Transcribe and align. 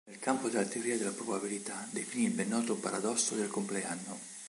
Nel 0.07 0.17
campo 0.17 0.49
della 0.49 0.65
teoria 0.65 0.97
della 0.97 1.11
probabilità 1.11 1.87
definì 1.91 2.23
il 2.25 2.31
ben 2.33 2.47
noto 2.47 2.73
Paradosso 2.75 3.35
del 3.35 3.49
compleanno. 3.49 4.17